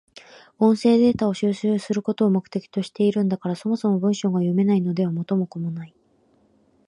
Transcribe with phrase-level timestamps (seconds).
[0.57, 5.93] 音声データを収集することを目的としているんだから、そもそも文章が読めないのでは元も子もない。